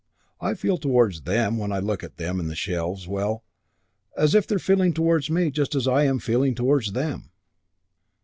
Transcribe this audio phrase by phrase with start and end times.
[0.39, 3.43] I feel towards them when I look at them in the shelves, well,
[4.17, 7.29] as if they were feeling towards me just as I am feeling towards them."